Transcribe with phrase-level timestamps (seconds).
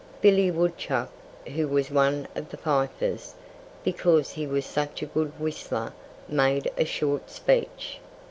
[0.19, 1.11] Billy Woodchuck,
[1.53, 3.35] who was one of the fifers
[3.83, 5.93] because he was such a good whistler
[6.27, 7.99] made a short speech.